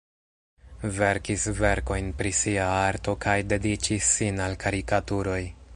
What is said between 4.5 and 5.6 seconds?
karikaturoj.